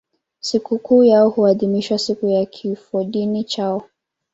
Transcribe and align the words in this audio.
Sikukuu 0.39 1.03
yao 1.03 1.29
huadhimishwa 1.29 1.97
siku 1.99 2.27
ya 2.29 2.45
kifodini 2.45 3.43
chao. 3.43 3.83